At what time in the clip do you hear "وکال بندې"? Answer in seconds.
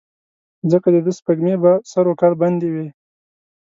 2.09-2.69